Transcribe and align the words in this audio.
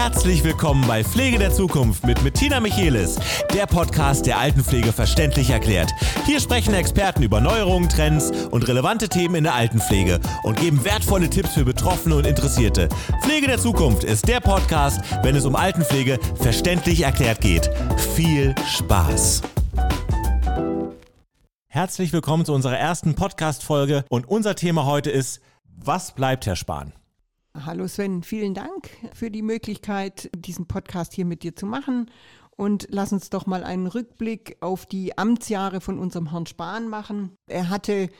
Herzlich 0.00 0.44
willkommen 0.44 0.86
bei 0.86 1.02
Pflege 1.02 1.40
der 1.40 1.52
Zukunft 1.52 2.06
mit 2.06 2.22
Bettina 2.22 2.60
Michelis, 2.60 3.18
der 3.52 3.66
Podcast, 3.66 4.26
der 4.26 4.38
Altenpflege 4.38 4.92
verständlich 4.92 5.50
erklärt. 5.50 5.90
Hier 6.24 6.38
sprechen 6.38 6.72
Experten 6.72 7.24
über 7.24 7.40
Neuerungen, 7.40 7.88
Trends 7.88 8.30
und 8.30 8.68
relevante 8.68 9.08
Themen 9.08 9.34
in 9.34 9.42
der 9.42 9.54
Altenpflege 9.54 10.20
und 10.44 10.60
geben 10.60 10.84
wertvolle 10.84 11.28
Tipps 11.28 11.54
für 11.54 11.64
Betroffene 11.64 12.14
und 12.14 12.28
Interessierte. 12.28 12.88
Pflege 13.24 13.48
der 13.48 13.58
Zukunft 13.58 14.04
ist 14.04 14.28
der 14.28 14.38
Podcast, 14.38 15.00
wenn 15.24 15.34
es 15.34 15.44
um 15.44 15.56
Altenpflege 15.56 16.20
verständlich 16.36 17.02
erklärt 17.02 17.40
geht. 17.40 17.68
Viel 18.14 18.54
Spaß! 18.68 19.42
Herzlich 21.66 22.12
willkommen 22.12 22.44
zu 22.44 22.54
unserer 22.54 22.78
ersten 22.78 23.16
Podcast-Folge 23.16 24.04
und 24.10 24.28
unser 24.28 24.54
Thema 24.54 24.84
heute 24.84 25.10
ist, 25.10 25.40
was 25.64 26.12
bleibt, 26.12 26.46
Herr 26.46 26.56
Spahn? 26.56 26.92
Hallo 27.64 27.88
Sven, 27.88 28.22
vielen 28.22 28.54
Dank 28.54 28.88
für 29.14 29.30
die 29.30 29.42
Möglichkeit, 29.42 30.30
diesen 30.36 30.66
Podcast 30.66 31.12
hier 31.12 31.24
mit 31.24 31.42
dir 31.42 31.56
zu 31.56 31.66
machen. 31.66 32.10
Und 32.56 32.86
lass 32.90 33.12
uns 33.12 33.30
doch 33.30 33.46
mal 33.46 33.64
einen 33.64 33.86
Rückblick 33.86 34.56
auf 34.60 34.86
die 34.86 35.18
Amtsjahre 35.18 35.80
von 35.80 35.98
unserem 35.98 36.30
Herrn 36.30 36.46
Spahn 36.46 36.88
machen. 36.88 37.36
Er 37.46 37.68
hatte 37.68 38.10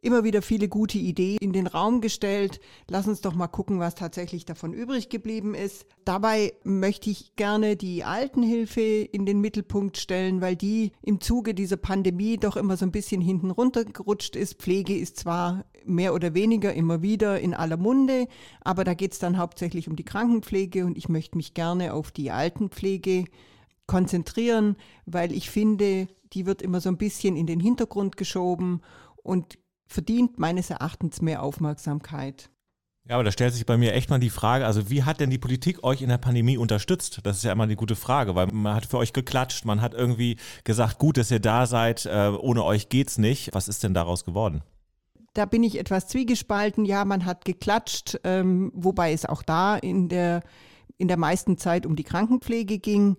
immer 0.00 0.24
wieder 0.24 0.40
viele 0.40 0.68
gute 0.68 0.98
Ideen 0.98 1.38
in 1.40 1.52
den 1.52 1.66
Raum 1.66 2.00
gestellt. 2.00 2.60
Lass 2.88 3.08
uns 3.08 3.20
doch 3.20 3.34
mal 3.34 3.48
gucken, 3.48 3.80
was 3.80 3.94
tatsächlich 3.94 4.44
davon 4.44 4.72
übrig 4.72 5.08
geblieben 5.08 5.54
ist. 5.54 5.86
Dabei 6.04 6.54
möchte 6.64 7.10
ich 7.10 7.34
gerne 7.36 7.76
die 7.76 8.04
Altenhilfe 8.04 8.80
in 8.80 9.26
den 9.26 9.40
Mittelpunkt 9.40 9.98
stellen, 9.98 10.40
weil 10.40 10.56
die 10.56 10.92
im 11.02 11.20
Zuge 11.20 11.54
dieser 11.54 11.76
Pandemie 11.76 12.36
doch 12.36 12.56
immer 12.56 12.76
so 12.76 12.86
ein 12.86 12.92
bisschen 12.92 13.20
hinten 13.20 13.50
runtergerutscht 13.50 14.36
ist. 14.36 14.58
Pflege 14.60 14.96
ist 14.96 15.16
zwar 15.16 15.64
mehr 15.86 16.14
oder 16.14 16.34
weniger 16.34 16.74
immer 16.74 17.02
wieder 17.02 17.40
in 17.40 17.54
aller 17.54 17.76
Munde, 17.76 18.28
aber 18.60 18.84
da 18.84 18.94
geht 18.94 19.12
es 19.12 19.18
dann 19.18 19.38
hauptsächlich 19.38 19.88
um 19.88 19.96
die 19.96 20.04
Krankenpflege 20.04 20.84
und 20.84 20.96
ich 20.98 21.08
möchte 21.08 21.36
mich 21.36 21.54
gerne 21.54 21.92
auf 21.92 22.10
die 22.10 22.30
Altenpflege 22.30 23.24
konzentrieren, 23.86 24.76
weil 25.04 25.32
ich 25.32 25.50
finde, 25.50 26.08
die 26.32 26.46
wird 26.46 26.62
immer 26.62 26.80
so 26.80 26.88
ein 26.88 26.98
bisschen 26.98 27.36
in 27.36 27.46
den 27.46 27.60
Hintergrund 27.60 28.16
geschoben 28.16 28.80
und 29.22 29.58
verdient 29.86 30.38
meines 30.38 30.70
Erachtens 30.70 31.22
mehr 31.22 31.42
Aufmerksamkeit. 31.42 32.50
Ja, 33.08 33.14
aber 33.14 33.24
da 33.24 33.30
stellt 33.30 33.54
sich 33.54 33.64
bei 33.64 33.76
mir 33.76 33.94
echt 33.94 34.10
mal 34.10 34.18
die 34.18 34.30
Frage, 34.30 34.66
also 34.66 34.90
wie 34.90 35.04
hat 35.04 35.20
denn 35.20 35.30
die 35.30 35.38
Politik 35.38 35.84
euch 35.84 36.02
in 36.02 36.08
der 36.08 36.18
Pandemie 36.18 36.58
unterstützt? 36.58 37.20
Das 37.22 37.36
ist 37.36 37.44
ja 37.44 37.52
immer 37.52 37.62
eine 37.62 37.76
gute 37.76 37.94
Frage, 37.94 38.34
weil 38.34 38.48
man 38.48 38.74
hat 38.74 38.86
für 38.86 38.98
euch 38.98 39.12
geklatscht, 39.12 39.64
man 39.64 39.80
hat 39.80 39.94
irgendwie 39.94 40.38
gesagt, 40.64 40.98
gut, 40.98 41.16
dass 41.16 41.30
ihr 41.30 41.38
da 41.38 41.66
seid, 41.66 42.04
äh, 42.06 42.32
ohne 42.36 42.64
euch 42.64 42.88
geht's 42.88 43.16
nicht. 43.16 43.54
Was 43.54 43.68
ist 43.68 43.84
denn 43.84 43.94
daraus 43.94 44.24
geworden? 44.24 44.62
Da 45.36 45.44
bin 45.44 45.62
ich 45.62 45.78
etwas 45.78 46.08
zwiegespalten. 46.08 46.86
Ja, 46.86 47.04
man 47.04 47.26
hat 47.26 47.44
geklatscht, 47.44 48.18
ähm, 48.24 48.72
wobei 48.74 49.12
es 49.12 49.26
auch 49.26 49.42
da 49.42 49.76
in 49.76 50.08
der, 50.08 50.40
in 50.96 51.08
der 51.08 51.18
meisten 51.18 51.58
Zeit 51.58 51.84
um 51.84 51.94
die 51.94 52.04
Krankenpflege 52.04 52.78
ging. 52.78 53.18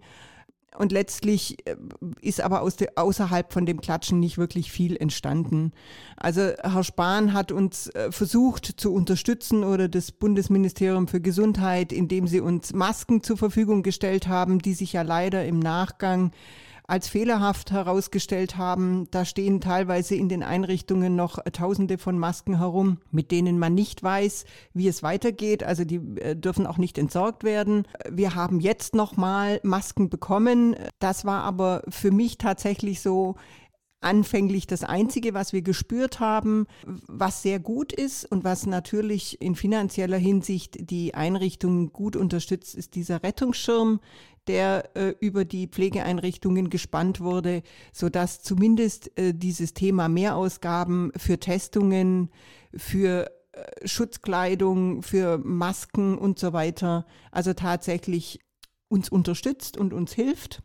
Und 0.75 0.91
letztlich 0.91 1.57
äh, 1.67 1.75
ist 2.19 2.41
aber 2.41 2.63
aus 2.63 2.75
de, 2.75 2.87
außerhalb 2.95 3.53
von 3.53 3.67
dem 3.67 3.81
Klatschen 3.81 4.19
nicht 4.19 4.39
wirklich 4.39 4.71
viel 4.71 4.97
entstanden. 4.97 5.73
Also 6.15 6.41
Herr 6.41 6.83
Spahn 6.83 7.33
hat 7.33 7.51
uns 7.51 7.87
äh, 7.89 8.11
versucht 8.11 8.65
zu 8.65 8.95
unterstützen 8.95 9.63
oder 9.63 9.87
das 9.87 10.11
Bundesministerium 10.11 11.07
für 11.07 11.21
Gesundheit, 11.21 11.93
indem 11.93 12.25
sie 12.25 12.41
uns 12.41 12.73
Masken 12.73 13.21
zur 13.21 13.37
Verfügung 13.37 13.83
gestellt 13.83 14.27
haben, 14.27 14.57
die 14.57 14.73
sich 14.73 14.93
ja 14.93 15.03
leider 15.03 15.45
im 15.45 15.59
Nachgang 15.59 16.31
als 16.87 17.09
fehlerhaft 17.09 17.71
herausgestellt 17.71 18.55
haben. 18.55 19.11
Da 19.11 19.25
stehen 19.25 19.59
teilweise 19.59 20.15
in 20.15 20.29
den 20.29 20.41
Einrichtungen 20.41 21.15
noch 21.15 21.37
Tausende 21.51 21.97
von 21.97 22.17
Masken 22.17 22.57
herum, 22.57 22.99
mit 23.11 23.31
denen 23.31 23.59
man 23.59 23.73
nicht 23.73 24.01
weiß, 24.01 24.45
wie 24.73 24.87
es 24.87 25.03
weitergeht. 25.03 25.63
Also 25.63 25.83
die 25.83 25.97
äh, 26.19 26.35
dürfen 26.35 26.65
auch 26.65 26.77
nicht 26.77 26.97
entsorgt 26.97 27.43
werden. 27.43 27.85
Wir 28.09 28.35
haben 28.35 28.61
jetzt 28.61 28.95
noch 28.95 29.17
mal 29.17 29.59
Masken 29.63 30.09
bekommen. 30.09 30.75
Das 30.99 31.25
war 31.25 31.43
aber 31.43 31.83
für 31.89 32.11
mich 32.11 32.37
tatsächlich 32.37 33.01
so, 33.01 33.35
anfänglich 33.99 34.67
das 34.67 34.83
Einzige, 34.83 35.33
was 35.33 35.53
wir 35.53 35.61
gespürt 35.61 36.19
haben, 36.19 36.67
was 36.85 37.41
sehr 37.41 37.59
gut 37.59 37.91
ist 37.91 38.25
und 38.25 38.43
was 38.43 38.65
natürlich 38.65 39.41
in 39.41 39.55
finanzieller 39.55 40.17
Hinsicht 40.17 40.89
die 40.91 41.15
Einrichtungen 41.15 41.91
gut 41.91 42.15
unterstützt, 42.15 42.75
ist 42.75 42.95
dieser 42.95 43.23
Rettungsschirm, 43.23 43.99
der 44.47 44.95
äh, 44.95 45.13
über 45.19 45.45
die 45.45 45.67
Pflegeeinrichtungen 45.67 46.69
gespannt 46.69 47.21
wurde, 47.21 47.63
sodass 47.93 48.41
zumindest 48.41 49.17
äh, 49.17 49.33
dieses 49.33 49.73
Thema 49.73 50.09
Mehrausgaben 50.09 51.11
für 51.15 51.39
Testungen, 51.39 52.29
für 52.75 53.31
äh, 53.51 53.87
Schutzkleidung, 53.87 55.03
für 55.03 55.37
Masken 55.37 56.17
und 56.17 56.39
so 56.39 56.53
weiter, 56.53 57.05
also 57.31 57.53
tatsächlich 57.53 58.39
uns 58.89 59.09
unterstützt 59.09 59.77
und 59.77 59.93
uns 59.93 60.13
hilft. 60.13 60.63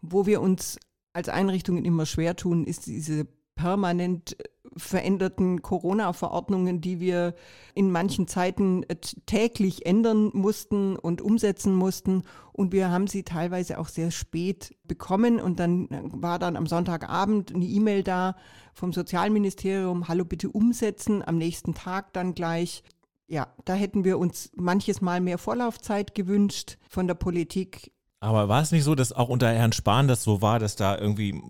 Wo 0.00 0.26
wir 0.26 0.40
uns 0.40 0.78
als 1.12 1.28
Einrichtungen 1.28 1.84
immer 1.84 2.06
schwer 2.06 2.36
tun, 2.36 2.64
ist 2.64 2.86
diese 2.86 3.26
permanent 3.58 4.36
veränderten 4.76 5.62
Corona-Verordnungen, 5.62 6.80
die 6.80 7.00
wir 7.00 7.34
in 7.74 7.90
manchen 7.90 8.28
Zeiten 8.28 8.84
äh, 8.84 8.94
täglich 9.26 9.84
ändern 9.84 10.30
mussten 10.32 10.96
und 10.96 11.20
umsetzen 11.20 11.74
mussten. 11.74 12.22
Und 12.52 12.72
wir 12.72 12.90
haben 12.90 13.08
sie 13.08 13.24
teilweise 13.24 13.78
auch 13.78 13.88
sehr 13.88 14.12
spät 14.12 14.76
bekommen. 14.84 15.40
Und 15.40 15.58
dann 15.58 15.88
äh, 15.88 16.02
war 16.12 16.38
dann 16.38 16.56
am 16.56 16.66
Sonntagabend 16.66 17.52
eine 17.52 17.64
E-Mail 17.64 18.04
da 18.04 18.36
vom 18.72 18.92
Sozialministerium, 18.92 20.06
hallo 20.06 20.24
bitte 20.24 20.48
umsetzen, 20.48 21.26
am 21.26 21.36
nächsten 21.36 21.74
Tag 21.74 22.12
dann 22.12 22.34
gleich. 22.34 22.84
Ja, 23.26 23.48
da 23.64 23.74
hätten 23.74 24.04
wir 24.04 24.18
uns 24.18 24.52
manches 24.54 25.00
Mal 25.00 25.20
mehr 25.20 25.38
Vorlaufzeit 25.38 26.14
gewünscht 26.14 26.78
von 26.88 27.08
der 27.08 27.14
Politik. 27.14 27.92
Aber 28.20 28.48
war 28.48 28.62
es 28.62 28.72
nicht 28.72 28.84
so, 28.84 28.94
dass 28.94 29.12
auch 29.12 29.28
unter 29.28 29.52
Herrn 29.52 29.72
Spahn 29.72 30.08
das 30.08 30.22
so 30.22 30.40
war, 30.40 30.58
dass 30.58 30.76
da 30.76 30.96
irgendwie 30.96 31.42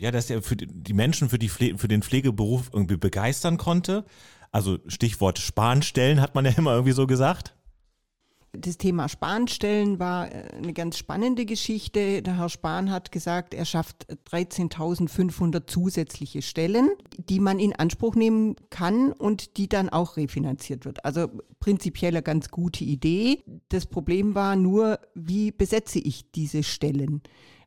ja, 0.00 0.10
dass 0.10 0.30
er 0.30 0.42
für 0.42 0.56
die 0.56 0.94
Menschen 0.94 1.28
für, 1.28 1.38
die 1.38 1.50
Pfle 1.50 1.76
für 1.76 1.86
den 1.86 2.02
Pflegeberuf 2.02 2.70
irgendwie 2.72 2.96
begeistern 2.96 3.58
konnte. 3.58 4.06
Also 4.50 4.78
Stichwort 4.86 5.38
Spanstellen 5.38 6.20
hat 6.20 6.34
man 6.34 6.46
ja 6.46 6.52
immer 6.56 6.72
irgendwie 6.72 6.94
so 6.94 7.06
gesagt. 7.06 7.54
Das 8.52 8.78
Thema 8.78 9.08
Spanstellen 9.08 10.00
war 10.00 10.32
äh, 10.32 10.48
eine 10.56 10.72
ganz 10.72 10.96
spannende 10.96 11.44
Geschichte. 11.44 12.22
Der 12.22 12.38
Herr 12.38 12.48
Spahn 12.48 12.90
hat 12.90 13.12
gesagt, 13.12 13.52
er 13.52 13.66
schafft 13.66 14.06
13.500 14.30 15.66
zusätzliche 15.66 16.42
Stellen, 16.42 16.90
die 17.16 17.38
man 17.38 17.60
in 17.60 17.76
Anspruch 17.76 18.16
nehmen 18.16 18.56
kann 18.70 19.12
und 19.12 19.56
die 19.58 19.68
dann 19.68 19.90
auch 19.90 20.16
refinanziert 20.16 20.86
wird. 20.86 21.04
Also 21.04 21.28
prinzipiell 21.60 22.12
eine 22.12 22.22
ganz 22.22 22.50
gute 22.50 22.84
Idee. 22.84 23.44
Das 23.68 23.86
Problem 23.86 24.34
war 24.34 24.56
nur, 24.56 24.98
wie 25.14 25.52
besetze 25.52 26.00
ich 26.00 26.32
diese 26.32 26.64
Stellen? 26.64 27.22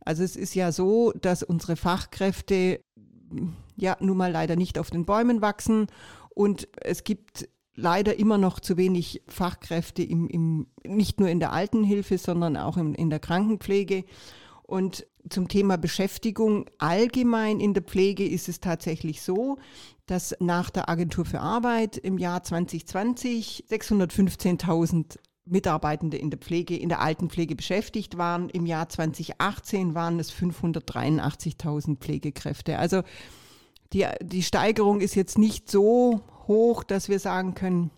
Also 0.05 0.23
es 0.23 0.35
ist 0.35 0.55
ja 0.55 0.71
so, 0.71 1.11
dass 1.13 1.43
unsere 1.43 1.75
Fachkräfte 1.75 2.81
ja 3.75 3.97
nun 3.99 4.17
mal 4.17 4.31
leider 4.31 4.55
nicht 4.55 4.77
auf 4.77 4.89
den 4.89 5.05
Bäumen 5.05 5.41
wachsen 5.41 5.87
und 6.29 6.67
es 6.81 7.03
gibt 7.03 7.47
leider 7.75 8.17
immer 8.19 8.37
noch 8.37 8.59
zu 8.59 8.77
wenig 8.77 9.21
Fachkräfte 9.27 10.03
im, 10.03 10.27
im 10.27 10.67
nicht 10.85 11.19
nur 11.19 11.29
in 11.29 11.39
der 11.39 11.51
Altenhilfe, 11.51 12.17
sondern 12.17 12.57
auch 12.57 12.77
im, 12.77 12.93
in 12.93 13.09
der 13.09 13.19
Krankenpflege. 13.19 14.05
Und 14.63 15.05
zum 15.29 15.47
Thema 15.47 15.77
Beschäftigung 15.77 16.65
allgemein 16.77 17.59
in 17.59 17.73
der 17.73 17.83
Pflege 17.83 18.27
ist 18.27 18.49
es 18.49 18.59
tatsächlich 18.59 19.21
so, 19.21 19.57
dass 20.05 20.35
nach 20.39 20.69
der 20.69 20.89
Agentur 20.89 21.25
für 21.25 21.39
Arbeit 21.39 21.97
im 21.97 22.17
Jahr 22.17 22.43
2020 22.43 23.65
615.000 23.69 25.17
Mitarbeitende 25.45 26.17
in 26.17 26.29
der 26.29 26.39
Pflege, 26.39 26.77
in 26.77 26.89
der 26.89 27.01
Altenpflege 27.01 27.55
beschäftigt 27.55 28.17
waren. 28.17 28.49
Im 28.49 28.65
Jahr 28.65 28.89
2018 28.89 29.93
waren 29.93 30.19
es 30.19 30.31
583.000 30.31 31.97
Pflegekräfte. 31.97 32.79
Also 32.79 33.03
die, 33.91 34.07
die 34.21 34.43
Steigerung 34.43 35.01
ist 35.01 35.15
jetzt 35.15 35.37
nicht 35.37 35.69
so 35.69 36.21
hoch, 36.47 36.83
dass 36.83 37.09
wir 37.09 37.19
sagen 37.19 37.55
können, 37.55 37.91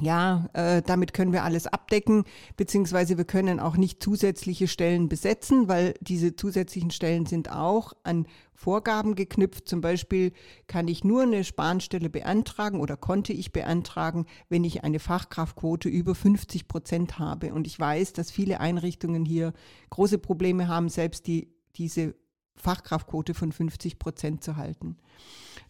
ja, 0.00 0.48
äh, 0.52 0.80
damit 0.82 1.12
können 1.12 1.32
wir 1.32 1.42
alles 1.42 1.66
abdecken, 1.66 2.24
beziehungsweise 2.56 3.18
wir 3.18 3.24
können 3.24 3.58
auch 3.58 3.76
nicht 3.76 4.02
zusätzliche 4.02 4.68
Stellen 4.68 5.08
besetzen, 5.08 5.68
weil 5.68 5.94
diese 6.00 6.36
zusätzlichen 6.36 6.90
Stellen 6.90 7.26
sind 7.26 7.50
auch 7.50 7.94
an 8.04 8.26
Vorgaben 8.54 9.16
geknüpft. 9.16 9.68
Zum 9.68 9.80
Beispiel 9.80 10.32
kann 10.68 10.88
ich 10.88 11.02
nur 11.02 11.22
eine 11.22 11.42
Spanstelle 11.42 12.10
beantragen 12.10 12.80
oder 12.80 12.96
konnte 12.96 13.32
ich 13.32 13.52
beantragen, 13.52 14.26
wenn 14.48 14.64
ich 14.64 14.84
eine 14.84 15.00
Fachkraftquote 15.00 15.88
über 15.88 16.14
50 16.14 16.68
Prozent 16.68 17.18
habe. 17.18 17.52
Und 17.52 17.66
ich 17.66 17.78
weiß, 17.78 18.12
dass 18.12 18.30
viele 18.30 18.60
Einrichtungen 18.60 19.24
hier 19.24 19.52
große 19.90 20.18
Probleme 20.18 20.68
haben, 20.68 20.88
selbst 20.88 21.26
die, 21.26 21.48
diese 21.76 22.14
Fachkraftquote 22.54 23.34
von 23.34 23.52
50 23.52 23.98
Prozent 23.98 24.44
zu 24.44 24.56
halten. 24.56 24.96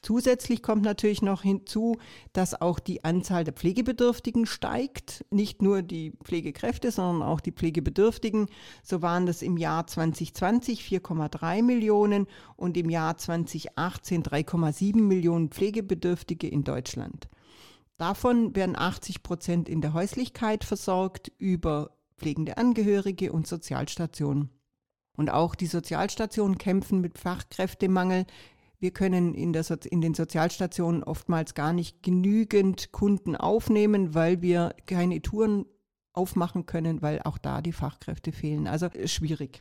Zusätzlich 0.03 0.63
kommt 0.63 0.83
natürlich 0.83 1.23
noch 1.23 1.43
hinzu, 1.43 1.97
dass 2.33 2.61
auch 2.61 2.79
die 2.79 3.05
Anzahl 3.05 3.45
der 3.45 3.55
Pflegebedürftigen 3.55 4.47
steigt. 4.47 5.25
Nicht 5.31 5.63
nur 5.63 5.83
die 5.83 6.13
Pflegekräfte, 6.23 6.91
sondern 6.91 7.27
auch 7.27 7.41
die 7.41 7.53
Pflegebedürftigen. 7.53 8.47
So 8.83 9.03
waren 9.03 9.27
das 9.27 9.43
im 9.43 9.57
Jahr 9.57 9.87
2020 9.87 10.83
4,3 10.83 11.63
Millionen 11.63 12.27
und 12.57 12.77
im 12.77 12.91
Jahr 12.91 13.17
2018 13.17 14.23
3,7 14.23 14.97
Millionen 15.01 15.51
Pflegebedürftige 15.51 16.49
in 16.49 16.65
Deutschland. 16.65 17.29
Davon 17.97 18.55
werden 18.55 18.77
80 18.77 19.25
Prozent 19.25 19.69
in 19.69 19.81
der 19.81 19.93
Häuslichkeit 19.93 20.63
versorgt 20.63 21.33
über 21.39 21.91
pflegende 22.17 22.57
Angehörige 22.57 23.33
und 23.33 23.47
Sozialstationen. 23.47 24.51
Und 25.17 25.31
auch 25.31 25.57
die 25.57 25.67
Sozialstationen 25.67 26.59
kämpfen 26.59 27.01
mit 27.01 27.19
Fachkräftemangel. 27.19 28.25
Wir 28.81 28.93
können 28.93 29.35
in, 29.35 29.53
der 29.53 29.65
so 29.65 29.75
in 29.75 30.01
den 30.01 30.15
Sozialstationen 30.15 31.03
oftmals 31.03 31.55
gar 31.55 31.73
nicht 31.73 32.03
genügend 32.03 32.93
Kunden 32.93 33.35
aufnehmen, 33.35 34.15
weil 34.15 34.41
wir 34.41 34.75
keine 34.87 35.21
Touren 35.21 35.67
aufmachen 36.13 36.67
können, 36.67 37.03
weil 37.03 37.21
auch 37.23 37.39
da 37.39 37.61
die 37.61 37.73
Fachkräfte 37.73 38.33
fehlen. 38.33 38.67
Also 38.67 38.87
äh, 38.87 39.09
schwierig. 39.09 39.61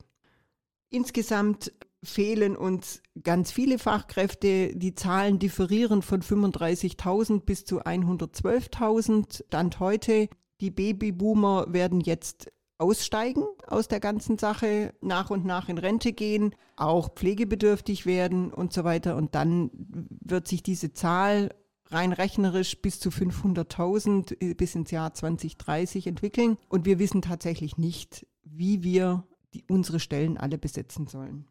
Insgesamt 0.90 1.74
fehlen 2.04 2.56
uns 2.56 3.02
ganz 3.24 3.52
viele 3.52 3.80
Fachkräfte. 3.80 4.76
Die 4.76 4.96
Zahlen 4.96 5.40
differieren 5.40 6.02
von 6.02 6.22
35.000 6.22 7.42
bis 7.42 7.66
zu 7.66 7.82
112.000. 7.82 9.46
Stand 9.48 9.80
heute. 9.80 10.30
Die 10.62 10.72
Babyboomer 10.72 11.66
werden 11.74 12.02
jetzt 12.02 12.52
aussteigen 12.78 13.44
aus 13.68 13.88
der 13.88 14.00
ganzen 14.00 14.38
Sache, 14.38 14.94
nach 15.02 15.30
und 15.30 15.46
nach 15.46 15.70
in 15.70 15.78
Rente 15.78 16.14
gehen, 16.14 16.56
auch 16.76 17.10
pflegebedürftig 17.14 18.06
werden 18.06 18.54
und 18.54 18.74
so 18.74 18.84
weiter. 18.84 19.16
Und 19.16 19.36
dann 19.36 19.72
wird 19.74 20.48
sich 20.48 20.64
diese 20.64 20.94
Zahl 20.94 21.54
rein 21.90 22.12
rechnerisch 22.12 22.82
bis 22.82 23.00
zu 23.00 23.10
500.000 23.10 24.42
äh, 24.42 24.54
bis 24.54 24.76
ins 24.76 24.92
Jahr 24.92 25.14
2030 25.14 26.08
entwickeln. 26.08 26.58
Und 26.70 26.86
wir 26.86 27.00
wissen 27.00 27.22
tatsächlich 27.22 27.78
nicht, 27.78 28.28
wie 28.44 28.84
wir 28.84 29.24
die, 29.54 29.64
unsere 29.70 30.00
Stellen 30.00 30.38
alle 30.38 30.58
besetzen 30.58 31.08
sollen. 31.08 31.48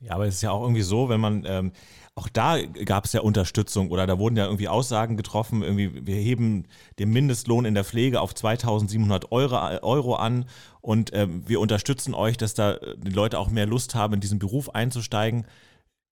Ja, 0.00 0.12
aber 0.14 0.26
es 0.26 0.36
ist 0.36 0.42
ja 0.42 0.52
auch 0.52 0.62
irgendwie 0.62 0.82
so, 0.82 1.08
wenn 1.08 1.20
man, 1.20 1.44
ähm, 1.46 1.72
auch 2.14 2.28
da 2.28 2.60
gab 2.62 3.04
es 3.04 3.12
ja 3.12 3.20
Unterstützung 3.20 3.90
oder 3.90 4.06
da 4.06 4.18
wurden 4.18 4.36
ja 4.36 4.44
irgendwie 4.44 4.68
Aussagen 4.68 5.16
getroffen, 5.16 5.62
irgendwie, 5.62 6.06
wir 6.06 6.16
heben 6.16 6.66
den 6.98 7.10
Mindestlohn 7.10 7.64
in 7.64 7.74
der 7.74 7.84
Pflege 7.84 8.20
auf 8.20 8.34
2700 8.34 9.32
Euro, 9.32 9.56
Euro 9.82 10.14
an 10.14 10.44
und 10.80 11.10
ähm, 11.14 11.48
wir 11.48 11.60
unterstützen 11.60 12.14
euch, 12.14 12.36
dass 12.36 12.54
da 12.54 12.78
die 12.96 13.10
Leute 13.10 13.38
auch 13.38 13.50
mehr 13.50 13.66
Lust 13.66 13.94
haben, 13.94 14.14
in 14.14 14.20
diesen 14.20 14.38
Beruf 14.38 14.70
einzusteigen. 14.70 15.46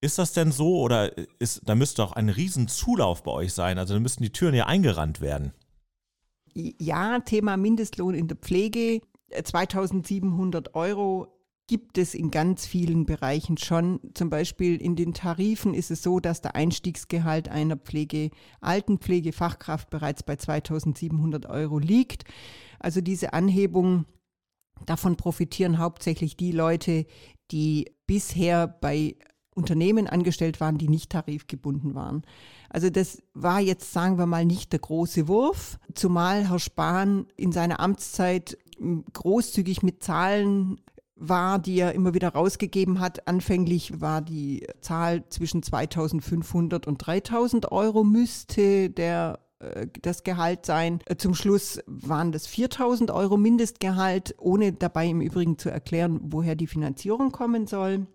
Ist 0.00 0.18
das 0.18 0.32
denn 0.32 0.52
so 0.52 0.80
oder 0.80 1.12
ist, 1.38 1.62
da 1.64 1.74
müsste 1.74 2.04
auch 2.04 2.12
ein 2.12 2.28
Riesenzulauf 2.28 3.22
bei 3.22 3.32
euch 3.32 3.52
sein? 3.52 3.78
Also 3.78 3.94
da 3.94 4.00
müssten 4.00 4.22
die 4.22 4.32
Türen 4.32 4.54
ja 4.54 4.66
eingerannt 4.66 5.20
werden. 5.20 5.52
Ja, 6.54 7.20
Thema 7.20 7.56
Mindestlohn 7.56 8.14
in 8.14 8.28
der 8.28 8.36
Pflege. 8.36 9.00
2700 9.42 10.74
Euro 10.74 11.35
gibt 11.66 11.98
es 11.98 12.14
in 12.14 12.30
ganz 12.30 12.64
vielen 12.64 13.06
Bereichen 13.06 13.58
schon. 13.58 14.00
Zum 14.14 14.30
Beispiel 14.30 14.80
in 14.80 14.94
den 14.94 15.14
Tarifen 15.14 15.74
ist 15.74 15.90
es 15.90 16.02
so, 16.02 16.20
dass 16.20 16.40
der 16.40 16.54
Einstiegsgehalt 16.54 17.48
einer 17.48 17.76
Pflege, 17.76 18.30
Altenpflegefachkraft 18.60 19.90
bereits 19.90 20.22
bei 20.22 20.36
2700 20.36 21.46
Euro 21.46 21.78
liegt. 21.78 22.24
Also 22.78 23.00
diese 23.00 23.32
Anhebung, 23.32 24.04
davon 24.84 25.16
profitieren 25.16 25.78
hauptsächlich 25.78 26.36
die 26.36 26.52
Leute, 26.52 27.06
die 27.50 27.90
bisher 28.06 28.68
bei 28.68 29.16
Unternehmen 29.54 30.06
angestellt 30.06 30.60
waren, 30.60 30.76
die 30.78 30.88
nicht 30.88 31.10
tarifgebunden 31.10 31.94
waren. 31.94 32.22
Also 32.68 32.90
das 32.90 33.22
war 33.32 33.58
jetzt, 33.58 33.92
sagen 33.92 34.18
wir 34.18 34.26
mal, 34.26 34.44
nicht 34.44 34.72
der 34.72 34.80
große 34.80 35.28
Wurf, 35.28 35.78
zumal 35.94 36.50
Herr 36.50 36.58
Spahn 36.58 37.26
in 37.36 37.52
seiner 37.52 37.80
Amtszeit 37.80 38.58
großzügig 39.14 39.82
mit 39.82 40.02
Zahlen 40.02 40.78
war, 41.16 41.58
die 41.58 41.78
er 41.78 41.94
immer 41.94 42.14
wieder 42.14 42.28
rausgegeben 42.28 43.00
hat. 43.00 43.26
Anfänglich 43.26 44.00
war 44.00 44.20
die 44.20 44.66
Zahl 44.80 45.24
zwischen 45.28 45.62
2500 45.62 46.86
und 46.86 46.98
3000 46.98 47.72
Euro 47.72 48.04
müsste 48.04 48.90
der 48.90 49.40
äh, 49.58 49.86
das 50.02 50.22
Gehalt 50.22 50.66
sein. 50.66 51.00
Zum 51.16 51.34
Schluss 51.34 51.80
waren 51.86 52.32
das 52.32 52.46
4000 52.46 53.10
Euro 53.10 53.36
Mindestgehalt, 53.36 54.34
ohne 54.38 54.72
dabei 54.72 55.06
im 55.06 55.20
Übrigen 55.20 55.58
zu 55.58 55.70
erklären, 55.70 56.20
woher 56.22 56.54
die 56.54 56.66
Finanzierung 56.66 57.32
kommen 57.32 57.66
soll. 57.66 58.06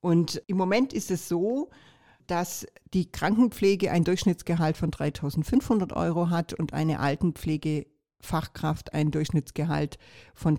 Und 0.00 0.42
im 0.48 0.56
Moment 0.56 0.92
ist 0.92 1.10
es 1.12 1.28
so, 1.28 1.70
dass 2.26 2.66
die 2.92 3.10
Krankenpflege 3.10 3.90
ein 3.90 4.04
Durchschnittsgehalt 4.04 4.76
von 4.76 4.90
3500 4.90 5.92
Euro 5.92 6.30
hat 6.30 6.54
und 6.54 6.72
eine 6.72 6.98
Altenpflegefachkraft 7.00 8.94
ein 8.94 9.10
Durchschnittsgehalt 9.10 9.98
von 10.34 10.58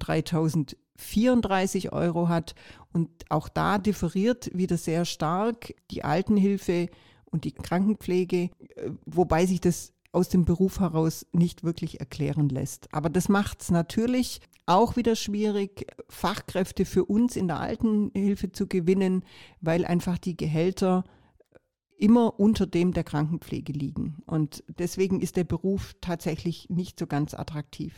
3034 0.97 1.93
Euro 1.93 2.29
hat. 2.29 2.55
Und 2.91 3.09
auch 3.29 3.49
da 3.49 3.77
differiert 3.77 4.51
wieder 4.53 4.77
sehr 4.77 5.05
stark 5.05 5.73
die 5.91 6.03
Altenhilfe 6.03 6.89
und 7.25 7.45
die 7.45 7.51
Krankenpflege, 7.51 8.37
äh, 8.37 8.49
wobei 9.05 9.45
sich 9.45 9.59
das 9.59 9.93
aus 10.11 10.29
dem 10.29 10.45
Beruf 10.45 10.79
heraus 10.79 11.25
nicht 11.31 11.63
wirklich 11.63 11.99
erklären 11.99 12.49
lässt. 12.49 12.93
Aber 12.93 13.09
das 13.09 13.29
macht 13.29 13.63
es 13.63 13.71
natürlich 13.71 14.41
auch 14.65 14.95
wieder 14.95 15.15
schwierig, 15.15 15.87
Fachkräfte 16.07 16.85
für 16.85 17.05
uns 17.05 17.35
in 17.35 17.47
der 17.47 17.59
Altenhilfe 17.59 18.51
zu 18.51 18.67
gewinnen, 18.67 19.23
weil 19.59 19.85
einfach 19.85 20.17
die 20.17 20.37
Gehälter 20.37 21.03
immer 21.97 22.39
unter 22.39 22.65
dem 22.67 22.93
der 22.93 23.03
Krankenpflege 23.03 23.73
liegen. 23.73 24.21
Und 24.25 24.63
deswegen 24.77 25.19
ist 25.21 25.35
der 25.35 25.43
Beruf 25.43 25.93
tatsächlich 26.01 26.69
nicht 26.69 26.99
so 26.99 27.07
ganz 27.07 27.33
attraktiv. 27.33 27.93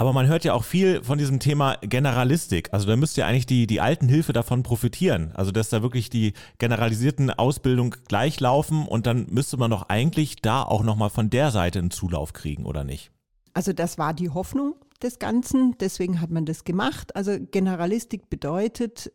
Aber 0.00 0.12
man 0.12 0.28
hört 0.28 0.44
ja 0.44 0.54
auch 0.54 0.62
viel 0.62 1.02
von 1.02 1.18
diesem 1.18 1.40
Thema 1.40 1.76
Generalistik. 1.82 2.68
Also 2.72 2.86
da 2.86 2.94
müsste 2.94 3.22
ja 3.22 3.26
eigentlich 3.26 3.46
die, 3.46 3.66
die 3.66 3.80
Altenhilfe 3.80 4.32
davon 4.32 4.62
profitieren. 4.62 5.32
Also 5.34 5.50
dass 5.50 5.70
da 5.70 5.82
wirklich 5.82 6.08
die 6.08 6.34
generalisierten 6.58 7.30
Ausbildung 7.30 7.96
gleich 8.06 8.38
laufen 8.38 8.86
und 8.86 9.06
dann 9.06 9.26
müsste 9.28 9.56
man 9.56 9.72
doch 9.72 9.88
eigentlich 9.88 10.36
da 10.36 10.62
auch 10.62 10.84
nochmal 10.84 11.10
von 11.10 11.30
der 11.30 11.50
Seite 11.50 11.80
einen 11.80 11.90
Zulauf 11.90 12.32
kriegen, 12.32 12.64
oder 12.64 12.84
nicht? 12.84 13.10
Also 13.54 13.72
das 13.72 13.98
war 13.98 14.14
die 14.14 14.30
Hoffnung 14.30 14.76
des 15.02 15.18
Ganzen, 15.18 15.76
deswegen 15.80 16.20
hat 16.20 16.30
man 16.30 16.46
das 16.46 16.62
gemacht. 16.62 17.16
Also 17.16 17.36
Generalistik 17.50 18.30
bedeutet, 18.30 19.10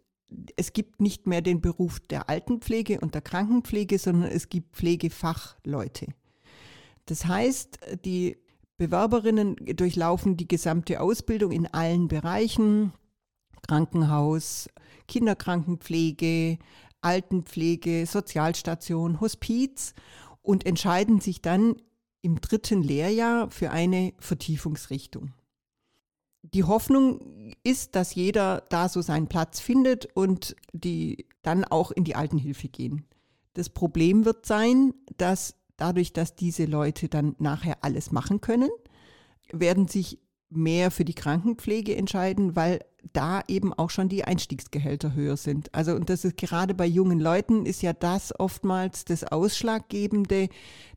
es 0.57 0.73
gibt 0.73 0.99
nicht 0.99 1.27
mehr 1.27 1.41
den 1.41 1.61
Beruf 1.61 2.01
der 2.01 2.29
Altenpflege 2.29 2.99
und 2.99 3.15
der 3.15 3.21
Krankenpflege, 3.21 3.97
sondern 3.97 4.29
es 4.29 4.49
gibt 4.49 4.75
Pflegefachleute. 4.75 6.07
Das 7.05 7.25
heißt, 7.25 7.79
die 8.03 8.37
Bewerberinnen 8.77 9.55
durchlaufen 9.55 10.37
die 10.37 10.47
gesamte 10.47 10.99
Ausbildung 10.99 11.51
in 11.51 11.67
allen 11.67 12.07
Bereichen, 12.07 12.93
Krankenhaus, 13.61 14.67
Kinderkrankenpflege, 15.07 16.57
Altenpflege, 17.01 18.05
Sozialstation, 18.05 19.21
Hospiz 19.21 19.93
und 20.41 20.65
entscheiden 20.65 21.19
sich 21.19 21.41
dann 21.41 21.75
im 22.21 22.39
dritten 22.41 22.81
Lehrjahr 22.81 23.51
für 23.51 23.71
eine 23.71 24.13
Vertiefungsrichtung. 24.19 25.33
Die 26.41 26.63
Hoffnung 26.63 27.53
ist, 27.63 27.95
dass 27.95 28.15
jeder 28.15 28.63
da 28.69 28.89
so 28.89 29.01
seinen 29.01 29.27
Platz 29.27 29.59
findet 29.59 30.07
und 30.15 30.55
die 30.73 31.27
dann 31.41 31.63
auch 31.63 31.91
in 31.91 32.03
die 32.03 32.15
Altenhilfe 32.15 32.67
gehen. 32.67 33.05
Das 33.53 33.69
Problem 33.69 34.25
wird 34.25 34.45
sein, 34.45 34.93
dass 35.17 35.55
dadurch, 35.77 36.13
dass 36.13 36.35
diese 36.35 36.65
Leute 36.65 37.09
dann 37.09 37.35
nachher 37.39 37.83
alles 37.83 38.11
machen 38.11 38.41
können, 38.41 38.69
werden 39.51 39.87
sich 39.87 40.19
mehr 40.49 40.91
für 40.91 41.05
die 41.05 41.15
Krankenpflege 41.15 41.95
entscheiden, 41.95 42.55
weil 42.55 42.79
da 43.11 43.41
eben 43.47 43.73
auch 43.73 43.89
schon 43.89 44.07
die 44.07 44.23
Einstiegsgehälter 44.23 45.13
höher 45.13 45.35
sind. 45.35 45.73
Also 45.73 45.93
und 45.93 46.09
das 46.09 46.23
ist 46.23 46.37
gerade 46.37 46.73
bei 46.73 46.85
jungen 46.85 47.19
Leuten 47.19 47.65
ist 47.65 47.81
ja 47.81 47.91
das 47.91 48.37
oftmals 48.39 49.03
das 49.03 49.23
Ausschlaggebende, 49.23 50.49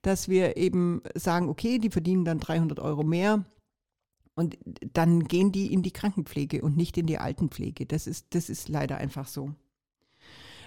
dass 0.02 0.28
wir 0.28 0.56
eben 0.56 1.02
sagen, 1.14 1.48
okay, 1.48 1.78
die 1.78 1.90
verdienen 1.90 2.24
dann 2.24 2.38
300 2.38 2.78
Euro 2.78 3.02
mehr 3.02 3.44
und 4.34 4.58
dann 4.92 5.24
gehen 5.24 5.50
die 5.50 5.72
in 5.72 5.82
die 5.82 5.92
Krankenpflege 5.92 6.62
und 6.62 6.76
nicht 6.76 6.96
in 6.98 7.06
die 7.06 7.18
Altenpflege. 7.18 7.86
Das 7.86 8.06
ist, 8.06 8.26
das 8.30 8.50
ist 8.50 8.68
leider 8.68 8.98
einfach 8.98 9.26
so. 9.26 9.54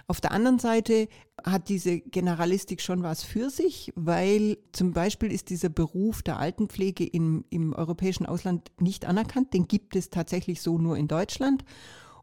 Auf 0.09 0.21
der 0.21 0.31
anderen 0.31 0.57
Seite 0.57 1.07
hat 1.43 1.69
diese 1.69 1.99
Generalistik 1.99 2.81
schon 2.81 3.03
was 3.03 3.21
für 3.21 3.51
sich, 3.51 3.93
weil 3.95 4.57
zum 4.71 4.91
Beispiel 4.91 5.31
ist 5.31 5.51
dieser 5.51 5.69
Beruf 5.69 6.23
der 6.23 6.39
Altenpflege 6.39 7.05
im, 7.05 7.45
im 7.51 7.73
europäischen 7.73 8.25
Ausland 8.25 8.71
nicht 8.79 9.05
anerkannt. 9.05 9.53
Den 9.53 9.67
gibt 9.67 9.95
es 9.95 10.09
tatsächlich 10.09 10.63
so 10.63 10.79
nur 10.79 10.97
in 10.97 11.07
Deutschland. 11.07 11.63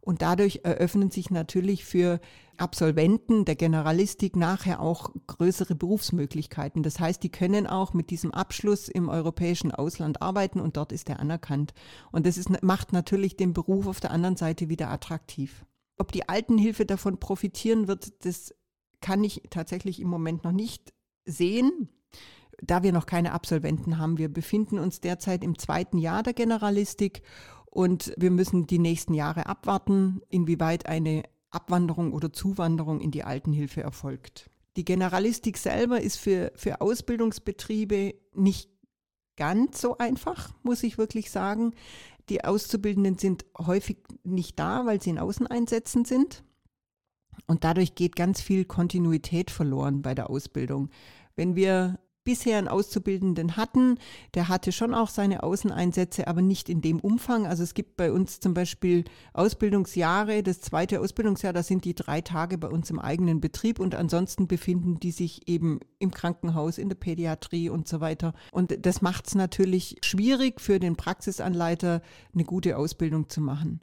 Und 0.01 0.21
dadurch 0.21 0.63
eröffnen 0.65 1.13
sich 1.13 1.31
natürlich 1.31 1.85
für 1.85 2.19
Absolventen 2.57 3.45
der 3.45 3.55
Generalistik 3.55 4.35
nachher 4.35 4.81
auch 4.81 5.13
größere 5.29 5.77
Berufsmöglichkeiten. 5.77 6.83
Das 6.83 6.99
heißt, 6.99 7.23
die 7.23 7.31
können 7.31 7.69
auch 7.69 7.95
mit 7.95 8.11
diesem 8.11 8.35
Abschluss 8.35 8.89
im 8.89 9.09
europäischen 9.09 9.71
Ausland 9.71 10.23
arbeiten 10.23 10.59
und 10.59 10.77
dort 10.77 10.91
ist 10.91 11.09
er 11.09 11.21
anerkannt. 11.21 11.73
Und 12.11 12.27
das 12.27 12.37
ist, 12.37 12.51
macht 12.65 12.93
natürlich 12.93 13.37
den 13.37 13.53
Beruf 13.53 13.87
auf 13.87 14.01
der 14.01 14.11
anderen 14.11 14.37
Seite 14.37 14.69
wieder 14.69 14.91
attraktiv. 14.91 15.65
Ob 15.99 16.13
die 16.13 16.29
Altenhilfe 16.29 16.87
davon 16.87 17.19
profitieren 17.19 17.89
wird, 17.89 18.25
das 18.25 18.55
kann 19.01 19.25
ich 19.25 19.43
tatsächlich 19.51 20.01
im 20.01 20.09
Moment 20.09 20.45
noch 20.45 20.53
nicht 20.53 20.93
sehen, 21.25 21.89
da 22.63 22.83
wir 22.83 22.93
noch 22.93 23.07
keine 23.07 23.33
Absolventen 23.33 23.99
haben. 23.99 24.19
Wir 24.19 24.33
befinden 24.33 24.79
uns 24.79 25.01
derzeit 25.01 25.45
im 25.45 25.59
zweiten 25.59 25.99
Jahr 25.99 26.23
der 26.23 26.35
Generalistik 26.35 27.23
und 27.67 28.15
wir 28.17 28.31
müssen 28.31 28.67
die 28.67 28.79
nächsten 28.79 29.15
Jahre 29.15 29.47
abwarten, 29.47 30.21
inwieweit 30.29 30.87
eine 30.87 31.25
Abwanderung 31.51 32.13
oder 32.13 32.33
Zuwanderung 32.33 33.01
in 33.01 33.11
die 33.11 33.25
Altenhilfe 33.25 33.83
erfolgt. 33.83 34.51
Die 34.77 34.85
Generalistik 34.85 35.57
selber 35.57 36.01
ist 36.01 36.17
für, 36.17 36.53
für 36.55 36.81
Ausbildungsbetriebe 36.81 38.15
nicht 38.35 38.71
ganz 39.37 39.81
so 39.81 39.99
einfach, 39.99 40.51
muss 40.63 40.83
ich 40.83 40.99
wirklich 40.99 41.31
sagen. 41.31 41.75
Die 42.29 42.45
Auszubildenden 42.45 43.19
sind 43.19 43.45
häufig 43.59 43.99
nicht 44.25 44.59
da, 44.59 44.87
weil 44.87 45.01
sie 45.01 45.11
in 45.11 45.19
Außeneinsätzen 45.19 46.05
sind. 46.05 46.43
Und 47.47 47.65
dadurch 47.65 47.95
geht 47.95 48.17
ganz 48.17 48.41
viel 48.41 48.65
Kontinuität 48.65 49.51
verloren 49.51 50.03
bei 50.03 50.15
der 50.15 50.31
Ausbildung. 50.31 50.91
Wenn 51.37 51.55
wir 51.55 52.01
bisher 52.27 52.59
einen 52.59 52.69
Auszubildenden 52.69 53.57
hatten, 53.57 53.99
der 54.35 54.49
hatte 54.49 54.73
schon 54.73 54.93
auch 54.93 55.09
seine 55.09 55.43
Außeneinsätze, 55.43 56.27
aber 56.27 56.43
nicht 56.43 56.69
in 56.69 56.83
dem 56.83 57.01
Umfang. 57.01 57.47
Also 57.47 57.63
es 57.63 57.73
gibt 57.73 57.97
bei 57.97 58.13
uns 58.13 58.41
zum 58.41 58.53
Beispiel 58.53 59.05
Ausbildungsjahre, 59.33 60.43
das 60.43 60.61
zweite 60.61 61.01
Ausbildungsjahr, 61.01 61.55
da 61.55 61.63
sind 61.63 61.87
die 61.87 61.95
drei 61.95 62.21
Tage 62.21 62.59
bei 62.59 62.69
uns 62.69 62.91
im 62.91 62.99
eigenen 62.99 63.41
Betrieb 63.41 63.79
und 63.79 63.95
ansonsten 63.95 64.49
befinden 64.49 65.01
die 65.01 65.13
sich 65.13 65.49
eben 65.49 65.81
im 65.99 66.11
Krankenhaus, 66.11 66.77
in 66.77 66.91
der 66.91 66.97
Pädiatrie 66.97 67.71
und 67.71 67.89
so 67.89 68.01
weiter. 68.01 68.35
Und 68.53 68.85
das 68.85 69.01
macht 69.01 69.29
es 69.29 69.35
natürlich 69.35 69.97
schwierig 70.03 70.61
für 70.61 70.81
den 70.81 70.97
Praxisanleiter, 70.97 72.03
eine 72.35 72.45
gute 72.45 72.77
Ausbildung 72.77 73.29
zu 73.29 73.41
machen. 73.41 73.81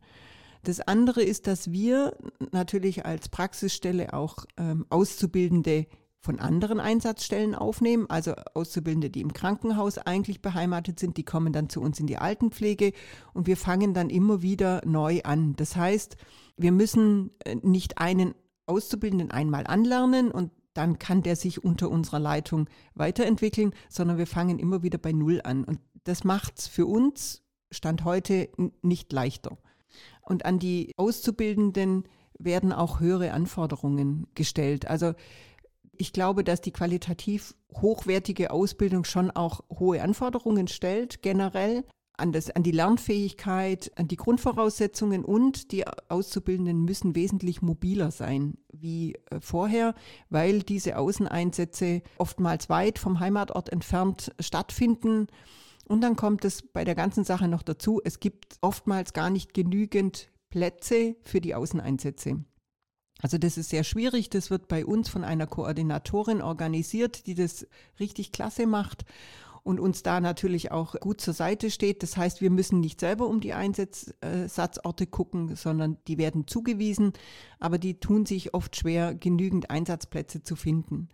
Das 0.64 0.80
andere 0.82 1.24
ist, 1.24 1.48
dass 1.48 1.72
wir 1.72 2.16
natürlich 2.52 3.06
als 3.06 3.30
Praxisstelle 3.30 4.14
auch 4.14 4.46
ähm, 4.58 4.86
Auszubildende 4.90 5.88
von 6.24 6.40
anderen 6.40 6.80
Einsatzstellen 6.80 7.54
aufnehmen, 7.54 8.06
also 8.10 8.34
Auszubildende, 8.54 9.10
die 9.10 9.20
im 9.20 9.34
Krankenhaus 9.34 9.98
eigentlich 9.98 10.42
beheimatet 10.42 10.98
sind, 10.98 11.18
die 11.18 11.26
kommen 11.26 11.52
dann 11.52 11.68
zu 11.68 11.82
uns 11.82 12.00
in 12.00 12.08
die 12.08 12.18
Altenpflege 12.18 12.94
und 13.34 13.46
wir 13.46 13.58
fangen 13.58 13.94
dann 13.94 14.10
immer 14.10 14.42
wieder 14.42 14.82
neu 14.86 15.20
an. 15.24 15.58
Das 15.58 15.76
heißt, 15.76 16.16
wir 16.56 16.72
müssen 16.72 17.32
äh, 17.44 17.56
nicht 17.62 17.98
einen 17.98 18.36
Auszubildenden 18.68 19.32
einmal 19.32 19.68
anlernen 19.68 20.32
und 20.32 20.52
dann 20.74 20.98
kann 20.98 21.24
der 21.24 21.36
sich 21.36 21.62
unter 21.62 21.92
unserer 21.92 22.20
Leitung 22.20 22.70
weiterentwickeln, 22.96 23.74
sondern 23.90 24.18
wir 24.18 24.26
fangen 24.26 24.60
immer 24.60 24.82
wieder 24.82 24.98
bei 24.98 25.12
Null 25.12 25.42
an. 25.44 25.66
Und 25.66 25.80
das 26.06 26.24
macht 26.24 26.58
es 26.58 26.68
für 26.68 26.86
uns, 26.86 27.44
Stand 27.70 28.06
heute, 28.06 28.48
nicht 28.82 29.12
leichter. 29.12 29.58
Und 30.22 30.46
an 30.46 30.58
die 30.58 30.94
Auszubildenden 30.96 32.06
werden 32.40 32.72
auch 32.72 33.02
höhere 33.02 33.34
Anforderungen 33.34 34.28
gestellt. 34.36 34.88
Also 34.88 35.14
ich 35.98 36.14
glaube, 36.14 36.44
dass 36.44 36.62
die 36.62 36.72
qualitativ 36.72 37.56
hochwertige 37.74 38.52
Ausbildung 38.52 39.04
schon 39.04 39.32
auch 39.32 39.64
hohe 39.70 40.02
Anforderungen 40.02 40.68
stellt, 40.68 41.22
generell 41.22 41.84
an, 42.18 42.32
das, 42.32 42.52
an 42.52 42.64
die 42.64 42.72
Lernfähigkeit, 42.72 43.92
an 43.96 44.08
die 44.08 44.18
Grundvoraussetzungen 44.18 45.26
und 45.26 45.72
die 45.72 45.86
Auszubildenden 46.10 46.86
müssen 46.86 47.16
wesentlich 47.16 47.62
mobiler 47.62 48.12
sein 48.12 48.56
wie 48.72 49.16
äh, 49.30 49.40
vorher, 49.40 49.96
weil 50.30 50.62
diese 50.62 50.98
Außeneinsätze 50.98 52.02
oftmals 52.18 52.70
weit 52.70 53.00
vom 53.00 53.20
Heimatort 53.20 53.70
entfernt 53.70 54.34
stattfinden. 54.40 55.28
Und 55.88 56.02
dann 56.02 56.16
kommt 56.16 56.46
es 56.46 56.62
bei 56.62 56.86
der 56.86 56.96
ganzen 56.96 57.24
Sache 57.24 57.48
noch 57.48 57.64
dazu, 57.64 58.00
es 58.04 58.20
gibt 58.20 58.58
oftmals 58.62 59.14
gar 59.14 59.30
nicht 59.30 59.54
genügend 59.54 60.30
Plätze 60.50 61.16
für 61.24 61.42
die 61.42 61.56
Außeneinsätze. 61.56 62.46
Also 63.24 63.38
das 63.38 63.58
ist 63.58 63.70
sehr 63.70 63.86
schwierig. 63.86 64.30
Das 64.30 64.52
wird 64.52 64.68
bei 64.68 64.86
uns 64.86 65.08
von 65.10 65.24
einer 65.24 65.48
Koordinatorin 65.48 66.42
organisiert, 66.42 67.26
die 67.26 67.36
das 67.36 67.66
richtig 68.00 68.34
klasse 68.34 68.68
macht 68.68 69.06
und 69.64 69.80
uns 69.80 70.04
da 70.04 70.20
natürlich 70.20 70.72
auch 70.72 71.00
gut 71.00 71.22
zur 71.22 71.34
Seite 71.34 71.72
steht. 71.72 72.04
Das 72.04 72.18
heißt, 72.18 72.42
wir 72.42 72.50
müssen 72.50 72.82
nicht 72.82 73.00
selber 73.00 73.28
um 73.28 73.40
die 73.40 73.54
Einsatzorte 73.54 75.08
gucken, 75.08 75.56
sondern 75.56 75.98
die 76.10 76.18
werden 76.18 76.48
zugewiesen, 76.48 77.14
aber 77.60 77.78
die 77.78 77.98
tun 77.98 78.26
sich 78.26 78.54
oft 78.54 78.76
schwer, 78.76 79.16
genügend 79.16 79.70
Einsatzplätze 79.70 80.44
zu 80.44 80.58
finden. 80.58 81.08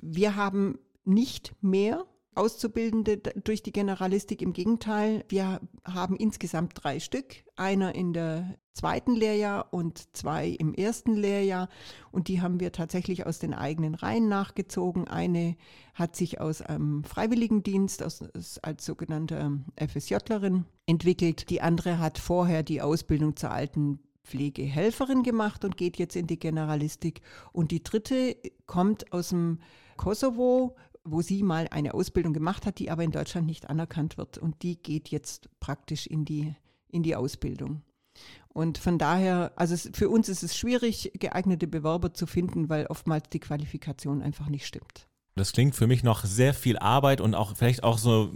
Wir 0.00 0.34
haben 0.34 0.80
nicht 1.04 1.54
mehr 1.60 2.06
Auszubildende 2.34 3.18
durch 3.18 3.62
die 3.62 3.72
Generalistik. 3.72 4.40
Im 4.40 4.52
Gegenteil, 4.52 5.24
wir 5.28 5.60
haben 5.84 6.16
insgesamt 6.16 6.72
drei 6.74 7.00
Stück. 7.00 7.44
Einer 7.56 7.94
in 7.94 8.12
der 8.12 8.56
zweiten 8.72 9.14
Lehrjahr 9.14 9.72
und 9.72 10.16
zwei 10.16 10.48
im 10.48 10.72
ersten 10.72 11.14
Lehrjahr. 11.14 11.68
Und 12.12 12.28
die 12.28 12.40
haben 12.40 12.60
wir 12.60 12.72
tatsächlich 12.72 13.26
aus 13.26 13.40
den 13.40 13.52
eigenen 13.52 13.94
Reihen 13.94 14.28
nachgezogen. 14.28 15.08
Eine 15.08 15.56
hat 15.94 16.14
sich 16.14 16.40
aus 16.40 16.62
einem 16.62 17.04
Freiwilligendienst, 17.04 18.02
aus, 18.02 18.22
als 18.62 18.84
sogenannte 18.84 19.60
FSJlerin 19.76 20.66
entwickelt. 20.86 21.50
Die 21.50 21.60
andere 21.60 21.98
hat 21.98 22.18
vorher 22.18 22.62
die 22.62 22.80
Ausbildung 22.80 23.36
zur 23.36 23.50
alten 23.50 23.98
Pflegehelferin 24.24 25.24
gemacht 25.24 25.64
und 25.64 25.76
geht 25.76 25.96
jetzt 25.96 26.14
in 26.14 26.26
die 26.26 26.38
Generalistik. 26.38 27.20
Und 27.52 27.72
die 27.72 27.82
dritte 27.82 28.36
kommt 28.66 29.12
aus 29.12 29.30
dem 29.30 29.58
Kosovo, 29.96 30.76
wo 31.04 31.22
sie 31.22 31.42
mal 31.42 31.68
eine 31.70 31.94
Ausbildung 31.94 32.32
gemacht 32.32 32.66
hat, 32.66 32.78
die 32.78 32.90
aber 32.90 33.02
in 33.02 33.10
Deutschland 33.10 33.46
nicht 33.46 33.68
anerkannt 33.70 34.18
wird. 34.18 34.38
Und 34.38 34.62
die 34.62 34.76
geht 34.82 35.08
jetzt 35.08 35.48
praktisch 35.60 36.06
in 36.06 36.24
die, 36.24 36.54
in 36.88 37.02
die 37.02 37.16
Ausbildung. 37.16 37.82
Und 38.48 38.78
von 38.78 38.98
daher, 38.98 39.52
also 39.56 39.74
es, 39.74 39.90
für 39.92 40.08
uns 40.08 40.28
ist 40.28 40.42
es 40.42 40.56
schwierig, 40.56 41.12
geeignete 41.18 41.66
Bewerber 41.66 42.12
zu 42.12 42.26
finden, 42.26 42.68
weil 42.68 42.86
oftmals 42.86 43.28
die 43.30 43.38
Qualifikation 43.38 44.22
einfach 44.22 44.48
nicht 44.48 44.66
stimmt. 44.66 45.08
Das 45.36 45.52
klingt 45.52 45.74
für 45.74 45.86
mich 45.86 46.02
noch 46.02 46.24
sehr 46.24 46.52
viel 46.52 46.76
Arbeit 46.78 47.20
und 47.20 47.34
auch 47.34 47.56
vielleicht 47.56 47.84
auch 47.84 47.98
so 47.98 48.32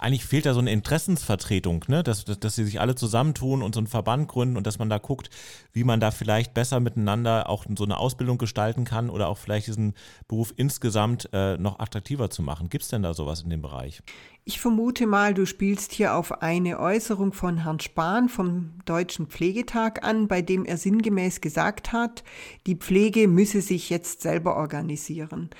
eigentlich 0.00 0.24
fehlt 0.24 0.46
da 0.46 0.54
so 0.54 0.60
eine 0.60 0.72
Interessensvertretung, 0.72 1.84
ne? 1.88 2.02
dass, 2.02 2.24
dass, 2.24 2.38
dass 2.40 2.54
sie 2.54 2.64
sich 2.64 2.80
alle 2.80 2.94
zusammentun 2.94 3.62
und 3.62 3.74
so 3.74 3.80
einen 3.80 3.86
Verband 3.86 4.28
gründen 4.28 4.56
und 4.56 4.66
dass 4.66 4.78
man 4.78 4.88
da 4.88 4.98
guckt, 4.98 5.30
wie 5.72 5.84
man 5.84 6.00
da 6.00 6.10
vielleicht 6.10 6.54
besser 6.54 6.80
miteinander 6.80 7.48
auch 7.48 7.66
so 7.76 7.84
eine 7.84 7.98
Ausbildung 7.98 8.38
gestalten 8.38 8.84
kann 8.84 9.10
oder 9.10 9.28
auch 9.28 9.38
vielleicht 9.38 9.66
diesen 9.66 9.94
Beruf 10.28 10.52
insgesamt 10.56 11.28
äh, 11.32 11.56
noch 11.58 11.78
attraktiver 11.78 12.30
zu 12.30 12.42
machen. 12.42 12.68
Gibt 12.68 12.84
es 12.84 12.90
denn 12.90 13.02
da 13.02 13.14
sowas 13.14 13.42
in 13.42 13.50
dem 13.50 13.62
Bereich? 13.62 14.02
Ich 14.44 14.60
vermute 14.60 15.06
mal, 15.06 15.34
du 15.34 15.46
spielst 15.46 15.92
hier 15.92 16.16
auf 16.16 16.42
eine 16.42 16.80
Äußerung 16.80 17.32
von 17.32 17.58
Herrn 17.58 17.78
Spahn 17.78 18.28
vom 18.28 18.72
Deutschen 18.86 19.26
Pflegetag 19.26 20.02
an, 20.02 20.26
bei 20.26 20.42
dem 20.42 20.64
er 20.64 20.78
sinngemäß 20.78 21.40
gesagt 21.40 21.92
hat, 21.92 22.24
die 22.66 22.74
Pflege 22.74 23.28
müsse 23.28 23.60
sich 23.60 23.88
jetzt 23.88 24.22
selber 24.22 24.56
organisieren. 24.56 25.50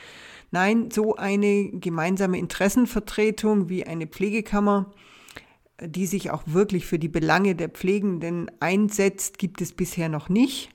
Nein, 0.52 0.90
so 0.90 1.16
eine 1.16 1.71
gemeinsame 1.71 2.38
Interessenvertretung 2.38 3.71
wie 3.71 3.87
eine 3.87 4.06
Pflegekammer, 4.06 4.92
die 5.80 6.06
sich 6.06 6.30
auch 6.30 6.42
wirklich 6.44 6.85
für 6.85 6.99
die 6.99 7.09
Belange 7.09 7.54
der 7.54 7.71
Pflegenden 7.71 8.50
einsetzt, 8.61 9.38
gibt 9.38 9.62
es 9.62 9.73
bisher 9.73 10.11
noch 10.11 10.28
nicht. 10.28 10.68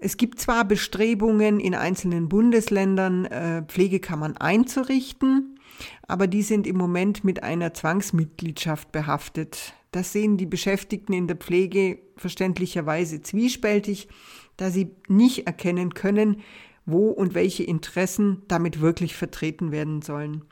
Es 0.00 0.16
gibt 0.16 0.40
zwar 0.40 0.64
Bestrebungen 0.64 1.60
in 1.60 1.76
einzelnen 1.76 2.28
Bundesländern, 2.28 3.26
äh, 3.26 3.62
Pflegekammern 3.62 4.36
einzurichten, 4.36 5.60
aber 6.08 6.26
die 6.26 6.42
sind 6.42 6.66
im 6.66 6.76
Moment 6.76 7.22
mit 7.22 7.44
einer 7.44 7.72
Zwangsmitgliedschaft 7.72 8.90
behaftet. 8.90 9.74
Das 9.92 10.12
sehen 10.12 10.38
die 10.38 10.44
Beschäftigten 10.44 11.12
in 11.12 11.28
der 11.28 11.36
Pflege 11.36 12.00
verständlicherweise 12.16 13.22
zwiespältig, 13.22 14.08
da 14.56 14.70
sie 14.70 14.90
nicht 15.06 15.46
erkennen 15.46 15.94
können, 15.94 16.42
wo 16.86 17.08
und 17.08 17.34
welche 17.34 17.64
Interessen 17.64 18.42
damit 18.48 18.80
wirklich 18.80 19.14
vertreten 19.14 19.72
werden 19.72 20.02
sollen. 20.02 20.42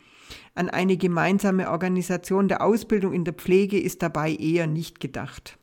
An 0.54 0.68
eine 0.68 0.96
gemeinsame 0.96 1.70
Organisation 1.70 2.48
der 2.48 2.62
Ausbildung 2.62 3.12
in 3.12 3.24
der 3.24 3.34
Pflege 3.34 3.80
ist 3.80 4.02
dabei 4.02 4.34
eher 4.34 4.66
nicht 4.66 5.00
gedacht. 5.00 5.58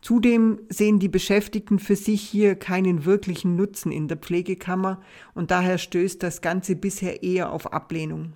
Zudem 0.00 0.60
sehen 0.68 1.00
die 1.00 1.08
Beschäftigten 1.08 1.80
für 1.80 1.96
sich 1.96 2.22
hier 2.22 2.54
keinen 2.54 3.04
wirklichen 3.04 3.56
Nutzen 3.56 3.90
in 3.90 4.06
der 4.06 4.16
Pflegekammer 4.16 5.00
und 5.34 5.50
daher 5.50 5.78
stößt 5.78 6.22
das 6.22 6.40
Ganze 6.40 6.76
bisher 6.76 7.22
eher 7.24 7.52
auf 7.52 7.72
Ablehnung. 7.72 8.34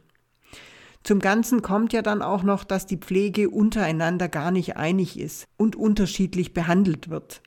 Zum 1.05 1.19
Ganzen 1.19 1.63
kommt 1.63 1.93
ja 1.93 2.03
dann 2.03 2.23
auch 2.23 2.43
noch, 2.43 2.65
dass 2.65 2.87
die 2.87 2.97
Pflege 2.97 3.51
untereinander 3.51 4.29
gar 4.29 4.51
nicht 4.51 4.77
einig 4.77 5.19
ist 5.19 5.47
und 5.57 5.75
unterschiedlich 5.75 6.53
behandelt 6.53 7.11
wird. 7.11 7.43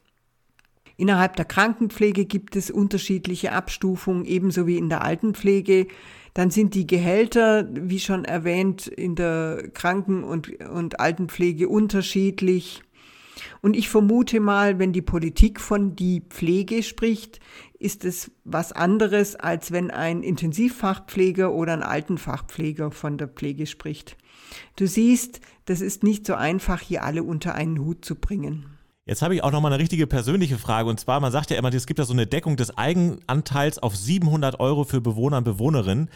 Innerhalb 0.97 1.35
der 1.35 1.45
Krankenpflege 1.45 2.25
gibt 2.25 2.55
es 2.55 2.71
unterschiedliche 2.71 3.51
Abstufungen, 3.51 4.25
ebenso 4.25 4.65
wie 4.65 4.77
in 4.77 4.89
der 4.89 5.03
Altenpflege. 5.03 5.87
Dann 6.33 6.51
sind 6.51 6.73
die 6.73 6.87
Gehälter, 6.87 7.67
wie 7.71 7.99
schon 7.99 8.25
erwähnt, 8.25 8.87
in 8.87 9.15
der 9.15 9.69
Kranken- 9.73 10.23
und, 10.23 10.61
und 10.65 10.99
Altenpflege 10.99 11.67
unterschiedlich. 11.67 12.81
Und 13.61 13.75
ich 13.75 13.89
vermute 13.89 14.39
mal, 14.39 14.79
wenn 14.79 14.93
die 14.93 15.01
Politik 15.01 15.59
von 15.59 15.95
die 15.95 16.21
Pflege 16.29 16.83
spricht, 16.83 17.39
ist 17.79 18.05
es 18.05 18.31
was 18.43 18.71
anderes, 18.71 19.35
als 19.35 19.71
wenn 19.71 19.91
ein 19.91 20.23
Intensivfachpfleger 20.23 21.53
oder 21.53 21.73
ein 21.73 21.83
Altenfachpfleger 21.83 22.91
von 22.91 23.17
der 23.17 23.27
Pflege 23.27 23.65
spricht. 23.65 24.17
Du 24.75 24.87
siehst, 24.87 25.41
das 25.65 25.81
ist 25.81 26.03
nicht 26.03 26.25
so 26.25 26.35
einfach, 26.35 26.79
hier 26.81 27.03
alle 27.03 27.23
unter 27.23 27.55
einen 27.55 27.79
Hut 27.79 28.05
zu 28.05 28.15
bringen. 28.15 28.74
Jetzt 29.07 29.21
habe 29.21 29.35
ich 29.35 29.43
auch 29.43 29.51
noch 29.51 29.61
mal 29.61 29.71
eine 29.71 29.79
richtige 29.81 30.07
persönliche 30.07 30.57
Frage. 30.57 30.89
Und 30.89 30.99
zwar, 30.99 31.19
man 31.19 31.31
sagt 31.31 31.51
ja 31.51 31.57
immer, 31.57 31.71
es 31.71 31.85
gibt 31.85 31.99
ja 31.99 32.05
so 32.05 32.13
eine 32.13 32.25
Deckung 32.25 32.57
des 32.57 32.75
Eigenanteils 32.75 33.77
auf 33.77 33.95
700 33.95 34.59
Euro 34.59 34.83
für 34.83 34.99
Bewohner 34.99 35.37
und 35.37 35.43
Bewohnerinnen. 35.43 36.09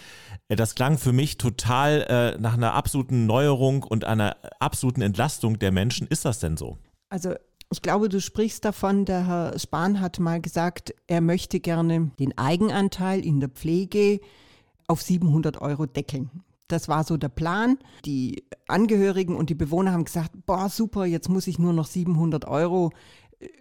Äh, 0.48 0.56
das 0.56 0.74
klang 0.74 0.98
für 0.98 1.14
mich 1.14 1.38
total 1.38 2.02
äh, 2.10 2.42
nach 2.42 2.56
einer 2.56 2.74
absoluten 2.74 3.28
Neuerung 3.28 3.84
und 3.84 4.06
einer 4.06 4.38
absoluten 4.60 5.04
Entlastung 5.04 5.60
der 5.60 5.72
Menschen. 5.72 6.08
Ist 6.08 6.26
das 6.26 6.40
denn 6.40 6.58
so? 6.58 6.80
Also 7.10 7.36
ich 7.72 7.84
glaube, 7.84 8.10
du 8.10 8.20
sprichst 8.20 8.66
davon, 8.66 9.06
der 9.06 9.28
Herr 9.28 9.60
Spahn 9.60 10.02
hat 10.02 10.18
mal 10.18 10.42
gesagt, 10.42 10.96
er 11.06 11.22
möchte 11.22 11.60
gerne 11.60 12.10
den 12.18 12.36
Eigenanteil 12.40 13.24
in 13.24 13.40
der 13.40 13.50
Pflege 13.50 14.20
auf 14.88 15.04
700 15.04 15.62
Euro 15.62 15.86
deckeln. 15.86 16.32
Das 16.70 16.88
war 16.88 17.04
so 17.04 17.18
der 17.18 17.30
Plan. 17.30 17.78
Die 18.06 18.46
Angehörigen 18.68 19.36
und 19.36 19.50
die 19.50 19.56
Bewohner 19.56 19.92
haben 19.92 20.06
gesagt, 20.06 20.32
boah, 20.46 20.70
super, 20.70 21.06
jetzt 21.06 21.28
muss 21.28 21.48
ich 21.48 21.60
nur 21.60 21.74
noch 21.74 21.88
700 21.88 22.46
Euro 22.46 22.92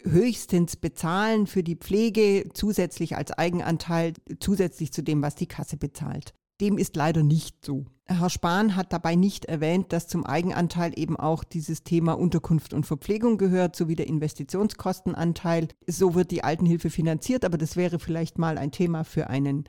höchstens 0.04 0.76
bezahlen 0.76 1.46
für 1.46 1.62
die 1.62 1.76
Pflege 1.76 2.48
zusätzlich 2.52 3.16
als 3.16 3.32
Eigenanteil, 3.32 4.12
zusätzlich 4.40 4.92
zu 4.92 5.02
dem, 5.02 5.22
was 5.22 5.34
die 5.34 5.46
Kasse 5.46 5.76
bezahlt. 5.76 6.34
Dem 6.60 6.78
ist 6.78 6.96
leider 6.96 7.22
nicht 7.22 7.64
so. 7.64 7.86
Herr 8.10 8.30
Spahn 8.30 8.74
hat 8.74 8.94
dabei 8.94 9.16
nicht 9.16 9.44
erwähnt, 9.44 9.92
dass 9.92 10.08
zum 10.08 10.24
Eigenanteil 10.24 10.98
eben 10.98 11.16
auch 11.16 11.44
dieses 11.44 11.84
Thema 11.84 12.14
Unterkunft 12.14 12.72
und 12.72 12.86
Verpflegung 12.86 13.36
gehört, 13.36 13.76
sowie 13.76 13.96
der 13.96 14.06
Investitionskostenanteil. 14.06 15.68
So 15.86 16.14
wird 16.14 16.30
die 16.30 16.42
Altenhilfe 16.42 16.88
finanziert, 16.88 17.44
aber 17.44 17.58
das 17.58 17.76
wäre 17.76 17.98
vielleicht 17.98 18.38
mal 18.38 18.56
ein 18.56 18.72
Thema 18.72 19.04
für 19.04 19.28
einen 19.28 19.64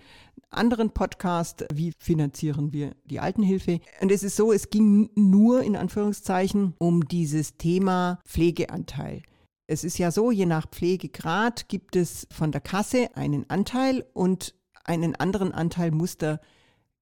anderen 0.52 0.92
Podcast. 0.92 1.66
Wie 1.74 1.92
finanzieren 1.98 2.72
wir 2.72 2.96
die 3.04 3.20
Altenhilfe? 3.20 3.82
Und 4.00 4.10
es 4.10 4.24
ist 4.24 4.38
so, 4.38 4.54
es 4.54 4.70
ging 4.70 5.10
nur 5.16 5.62
in 5.62 5.76
Anführungszeichen 5.76 6.76
um 6.80 7.06
dieses 7.10 7.58
Thema 7.58 8.20
Pflegeanteil. 8.26 9.22
Es 9.68 9.84
ist 9.84 10.00
ja 10.00 10.12
so, 10.12 10.32
je 10.32 10.46
nach 10.46 10.68
Pflegegrad 10.70 11.68
gibt 11.68 11.98
es 11.98 12.26
von 12.32 12.54
der 12.54 12.62
Kasse 12.62 13.10
einen 13.16 13.50
Anteil 13.50 14.06
und 14.14 14.56
einen 14.86 15.16
anderen 15.18 15.52
Anteil 15.52 15.92
muss 15.92 16.18
der 16.18 16.40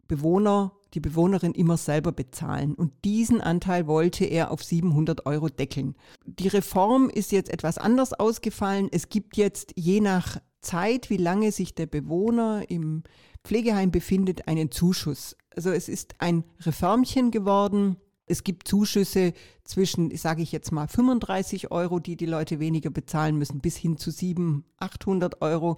Bewohner, 0.07 0.73
die 0.97 1.09
Bewohnerin 1.09 1.51
immer 1.53 1.77
selber 1.77 2.11
bezahlen. 2.11 2.73
Und 2.73 2.91
diesen 3.05 3.39
Anteil 3.39 3.85
wollte 3.85 4.25
er 4.25 4.49
auf 4.49 4.63
700 4.63 5.27
Euro 5.27 5.47
deckeln. 5.47 5.95
Die 6.25 6.47
Reform 6.47 7.11
ist 7.11 7.31
jetzt 7.31 7.51
etwas 7.51 7.77
anders 7.77 8.13
ausgefallen. 8.13 8.89
Es 8.91 9.09
gibt 9.09 9.37
jetzt 9.37 9.73
je 9.75 10.01
nach 10.01 10.37
Zeit, 10.61 11.11
wie 11.11 11.17
lange 11.17 11.51
sich 11.51 11.75
der 11.75 11.85
Bewohner 11.85 12.63
im 12.69 13.03
Pflegeheim 13.43 13.91
befindet, 13.91 14.47
einen 14.47 14.71
Zuschuss. 14.71 15.37
Also 15.55 15.69
es 15.69 15.87
ist 15.87 16.15
ein 16.17 16.43
Reformchen 16.61 17.29
geworden, 17.29 17.97
es 18.25 18.43
gibt 18.43 18.67
Zuschüsse 18.67 19.33
zwischen, 19.63 20.15
sage 20.17 20.41
ich 20.41 20.51
jetzt 20.51 20.71
mal, 20.71 20.87
35 20.87 21.69
Euro, 21.69 21.99
die 21.99 22.17
die 22.17 22.25
Leute 22.25 22.59
weniger 22.59 22.89
bezahlen 22.89 23.37
müssen, 23.37 23.61
bis 23.61 23.77
hin 23.77 23.97
zu 23.97 24.09
700, 24.09 24.65
800 24.79 25.41
Euro, 25.43 25.77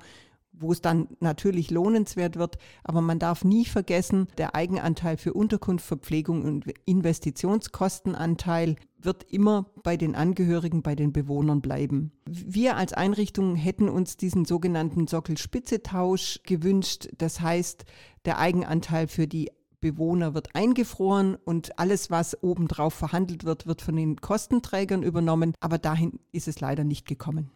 wo 0.60 0.72
es 0.72 0.82
dann 0.82 1.08
natürlich 1.20 1.72
lohnenswert 1.72 2.38
wird. 2.38 2.58
Aber 2.84 3.02
man 3.02 3.20
darf 3.20 3.44
nie 3.44 3.66
vergessen, 3.66 4.28
der 4.38 4.56
Eigenanteil 4.56 5.18
für 5.18 5.34
Unterkunft, 5.34 5.86
Verpflegung 5.86 6.44
und 6.44 6.66
Investitionskostenanteil 6.86 8.76
wird 9.02 9.24
immer 9.32 9.68
bei 9.84 9.98
den 9.98 10.16
Angehörigen, 10.16 10.82
bei 10.82 10.96
den 10.96 11.14
Bewohnern 11.14 11.62
bleiben. 11.62 12.12
Wir 12.28 12.76
als 12.76 12.94
Einrichtung 12.94 13.56
hätten 13.56 13.90
uns 13.90 14.18
diesen 14.18 14.46
sogenannten 14.46 15.08
Sockelspitze-Tausch 15.08 16.42
gewünscht. 16.44 17.10
Das 17.18 17.40
heißt, 17.40 17.86
der 18.26 18.40
Eigenanteil 18.40 19.08
für 19.08 19.28
die 19.28 19.50
Bewohner 19.80 20.34
wird 20.34 20.56
eingefroren 20.56 21.36
und 21.36 21.80
alles, 21.80 22.12
was 22.12 22.44
obendrauf 22.44 22.94
verhandelt 22.94 23.46
wird, 23.46 23.66
wird 23.66 23.82
von 23.82 23.96
den 23.96 24.18
Kostenträgern 24.20 25.04
übernommen. 25.04 25.54
Aber 25.62 25.78
dahin 25.78 26.20
ist 26.32 26.48
es 26.48 26.60
leider 26.60 26.84
nicht 26.84 27.08
gekommen. 27.08 27.52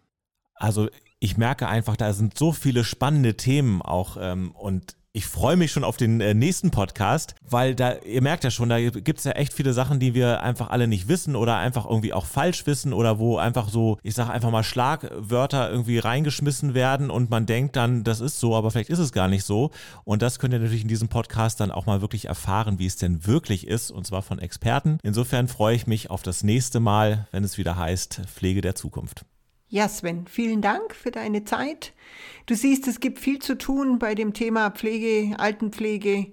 Also 0.56 0.90
ich 1.20 1.38
merke 1.38 1.68
einfach, 1.68 1.96
da 1.96 2.14
sind 2.14 2.38
so 2.38 2.52
viele 2.52 2.84
spannende 2.84 3.36
Themen 3.36 3.82
auch 3.82 4.18
ähm, 4.20 4.52
und 4.52 4.96
ich 5.16 5.28
freue 5.28 5.56
mich 5.56 5.72
schon 5.72 5.84
auf 5.84 5.96
den 5.96 6.22
äh, 6.22 6.34
nächsten 6.34 6.72
Podcast, 6.72 7.36
weil 7.48 7.76
da, 7.76 7.98
ihr 8.00 8.24
merkt 8.24 8.44
ja 8.44 8.50
schon, 8.50 8.70
da 8.70 8.80
gibt 8.80 9.20
es 9.20 9.26
ja 9.26 9.34
echt 9.34 9.54
viele 9.54 9.72
Sachen, 9.72 10.00
die 10.00 10.16
wir 10.16 10.42
einfach 10.42 10.72
alle 10.72 10.88
nicht 10.88 11.08
wissen 11.08 11.36
oder 11.36 11.58
einfach 11.58 11.86
irgendwie 11.86 12.14
auch 12.14 12.26
falsch 12.26 12.66
wissen 12.66 12.94
oder 12.94 13.20
wo 13.20 13.38
einfach 13.38 13.70
so, 13.70 14.00
ich 14.02 14.16
sage 14.16 14.32
einfach 14.32 14.50
mal 14.50 14.64
Schlagwörter 14.64 15.70
irgendwie 15.70 16.00
reingeschmissen 16.00 16.74
werden 16.74 17.12
und 17.12 17.30
man 17.30 17.46
denkt 17.46 17.76
dann, 17.76 18.04
das 18.04 18.22
ist 18.22 18.40
so, 18.40 18.56
aber 18.56 18.72
vielleicht 18.72 18.90
ist 18.90 18.98
es 18.98 19.12
gar 19.12 19.28
nicht 19.28 19.44
so. 19.44 19.70
Und 20.04 20.24
das 20.24 20.40
könnt 20.40 20.54
ihr 20.54 20.60
natürlich 20.60 20.82
in 20.82 20.88
diesem 20.88 21.10
Podcast 21.10 21.60
dann 21.60 21.70
auch 21.70 21.86
mal 21.86 22.02
wirklich 22.02 22.26
erfahren, 22.26 22.80
wie 22.80 22.88
es 22.88 22.96
denn 22.96 23.28
wirklich 23.28 23.68
ist 23.68 23.92
und 23.92 24.08
zwar 24.08 24.24
von 24.24 24.40
Experten. 24.40 24.98
Insofern 25.04 25.48
freue 25.48 25.76
ich 25.76 25.86
mich 25.86 26.10
auf 26.10 26.24
das 26.24 26.42
nächste 26.42 26.80
Mal, 26.80 27.28
wenn 27.32 27.44
es 27.44 27.60
wieder 27.60 27.78
heißt 27.78 28.24
Pflege 28.34 28.62
der 28.62 28.74
Zukunft. 28.74 29.26
Ja, 29.74 29.90
Sven, 29.90 30.28
vielen 30.28 30.62
Dank 30.62 30.94
für 30.94 31.10
deine 31.10 31.46
Zeit. 31.46 31.94
Du 32.46 32.54
siehst, 32.54 32.88
es 32.88 33.00
gibt 33.00 33.18
viel 33.18 33.40
zu 33.40 33.58
tun 33.58 33.98
bei 33.98 34.14
dem 34.14 34.36
Thema 34.36 34.70
Pflege, 34.70 35.36
Altenpflege. 35.40 36.28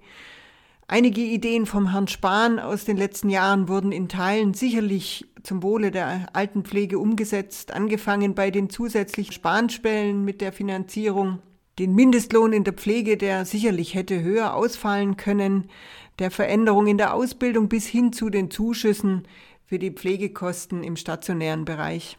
Einige 0.89 1.23
Ideen 1.23 1.65
vom 1.65 1.91
Herrn 1.91 2.07
Spahn 2.07 2.59
aus 2.59 2.85
den 2.85 2.99
letzten 2.99 3.31
Jahren 3.31 3.67
wurden 3.67 3.93
in 3.93 4.11
Teilen 4.11 4.53
sicherlich 4.53 5.27
zum 5.43 5.63
Wohle 5.63 5.91
der 5.91 6.27
Altenpflege 6.35 6.99
umgesetzt, 6.99 7.73
angefangen 7.73 8.35
bei 8.35 8.51
den 8.51 8.69
zusätzlichen 8.69 9.33
Spanspellen 9.33 10.23
mit 10.23 10.43
der 10.43 10.53
Finanzierung, 10.53 11.39
den 11.79 11.95
Mindestlohn 11.95 12.53
in 12.53 12.65
der 12.65 12.75
Pflege, 12.75 13.17
der 13.17 13.47
sicherlich 13.47 13.95
hätte 13.95 14.21
höher 14.21 14.53
ausfallen 14.53 15.17
können, 15.17 15.71
der 16.19 16.31
Veränderung 16.31 16.87
in 16.89 16.99
der 16.99 17.15
Ausbildung 17.15 17.71
bis 17.71 17.87
hin 17.87 18.13
zu 18.13 18.29
den 18.29 18.51
Zuschüssen 18.51 19.27
für 19.65 19.79
die 19.79 19.93
Pflegekosten 19.93 20.85
im 20.85 20.97
stationären 20.97 21.65
Bereich. 21.65 22.19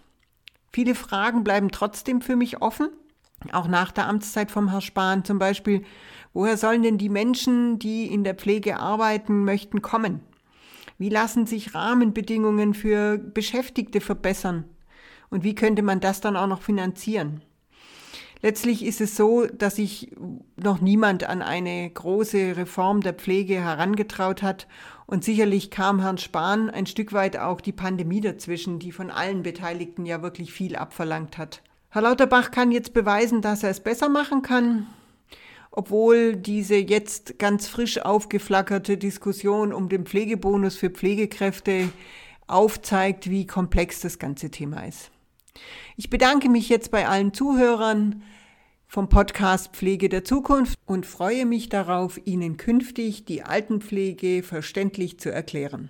Viele 0.74 0.96
Fragen 0.96 1.44
bleiben 1.44 1.70
trotzdem 1.70 2.22
für 2.22 2.36
mich 2.36 2.62
offen, 2.62 2.90
auch 3.52 3.68
nach 3.68 3.92
der 3.92 4.08
Amtszeit 4.08 4.52
vom 4.52 4.70
Herrn 4.70 4.82
Spahn. 4.82 5.26
Zum 5.26 5.38
Beispiel, 5.38 5.84
woher 6.34 6.58
sollen 6.58 6.84
denn 6.84 6.98
die 6.98 7.10
Menschen, 7.10 7.78
die 7.78 8.06
in 8.08 8.24
der 8.24 8.36
Pflege 8.36 8.80
arbeiten 8.80 9.44
möchten, 9.44 9.82
kommen? 9.82 10.22
Wie 10.98 11.10
lassen 11.10 11.46
sich 11.46 11.76
Rahmenbedingungen 11.76 12.74
für 12.74 13.18
Beschäftigte 13.18 14.02
verbessern? 14.02 14.66
Und 15.30 15.44
wie 15.44 15.56
könnte 15.56 15.82
man 15.82 16.00
das 16.00 16.22
dann 16.22 16.38
auch 16.38 16.48
noch 16.48 16.62
finanzieren? 16.62 17.42
Letztlich 18.44 18.84
ist 18.84 19.02
es 19.02 19.16
so, 19.16 19.46
dass 19.46 19.76
sich 19.76 20.12
noch 20.56 20.82
niemand 20.82 21.24
an 21.24 21.44
eine 21.44 21.90
große 21.90 22.58
Reform 22.58 23.02
der 23.02 23.14
Pflege 23.14 23.62
herangetraut 23.62 24.42
hat. 24.42 24.68
Und 25.06 25.24
sicherlich 25.24 25.70
kam 25.70 26.00
Herrn 26.00 26.18
Spahn 26.18 26.70
ein 26.70 26.88
Stück 26.88 27.14
weit 27.14 27.38
auch 27.38 27.62
die 27.62 27.72
Pandemie 27.72 28.22
dazwischen, 28.22 28.80
die 28.80 28.92
von 28.92 29.12
allen 29.12 29.44
Beteiligten 29.44 30.06
ja 30.06 30.24
wirklich 30.24 30.52
viel 30.52 30.76
abverlangt 30.76 31.38
hat. 31.38 31.62
Herr 31.90 32.02
Lauterbach 32.02 32.52
kann 32.52 32.72
jetzt 32.72 32.94
beweisen, 32.94 33.42
dass 33.42 33.64
er 33.64 33.70
es 33.70 33.82
besser 33.82 34.10
machen 34.10 34.42
kann, 34.42 34.88
obwohl 35.70 36.36
diese 36.36 36.76
jetzt 36.76 37.38
ganz 37.38 37.68
frisch 37.68 38.00
aufgeflackerte 38.00 38.98
Diskussion 38.98 39.74
um 39.74 39.90
den 39.90 40.06
Pflegebonus 40.06 40.78
für 40.78 40.90
Pflegekräfte 40.90 41.90
aufzeigt, 42.48 43.30
wie 43.30 43.46
komplex 43.46 44.00
das 44.00 44.18
ganze 44.20 44.50
Thema 44.50 44.88
ist. 44.88 45.12
Ich 46.04 46.10
bedanke 46.10 46.50
mich 46.50 46.68
jetzt 46.68 46.90
bei 46.90 47.08
allen 47.08 47.32
Zuhörern 47.32 48.24
vom 48.88 49.08
Podcast 49.08 49.76
Pflege 49.76 50.10
der 50.10 50.24
Zukunft 50.24 50.80
und 50.88 51.06
freue 51.06 51.46
mich 51.46 51.70
darauf, 51.70 52.20
Ihnen 52.26 52.58
künftig 52.58 53.26
die 53.26 53.44
Altenpflege 53.44 54.42
verständlich 54.42 55.20
zu 55.20 55.32
erklären. 55.32 55.90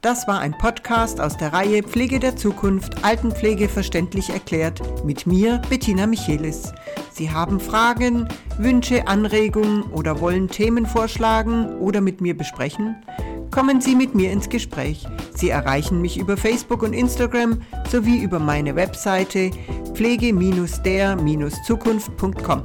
Das 0.00 0.26
war 0.26 0.40
ein 0.40 0.58
Podcast 0.58 1.20
aus 1.20 1.36
der 1.36 1.52
Reihe 1.52 1.84
Pflege 1.84 2.18
der 2.18 2.34
Zukunft, 2.34 3.04
Altenpflege 3.04 3.68
verständlich 3.68 4.30
erklärt 4.30 5.04
mit 5.04 5.28
mir, 5.28 5.62
Bettina 5.70 6.08
Michelis. 6.08 6.72
Sie 7.12 7.30
haben 7.30 7.60
Fragen, 7.60 8.26
Wünsche, 8.58 9.06
Anregungen 9.06 9.84
oder 9.92 10.20
wollen 10.20 10.48
Themen 10.48 10.86
vorschlagen 10.86 11.78
oder 11.78 12.00
mit 12.00 12.20
mir 12.20 12.36
besprechen? 12.36 12.96
Kommen 13.50 13.80
Sie 13.80 13.96
mit 13.96 14.14
mir 14.14 14.30
ins 14.30 14.48
Gespräch. 14.48 15.04
Sie 15.34 15.50
erreichen 15.50 16.00
mich 16.00 16.18
über 16.18 16.36
Facebook 16.36 16.82
und 16.82 16.92
Instagram 16.92 17.62
sowie 17.90 18.22
über 18.22 18.38
meine 18.38 18.76
Webseite 18.76 19.50
pflege-der-zukunft.com. 19.94 22.62